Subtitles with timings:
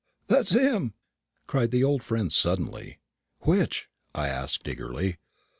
[0.25, 0.95] "That's him!"
[1.45, 2.97] cried my old friend suddenly.
[3.41, 5.17] "Which?" I asked eagerly.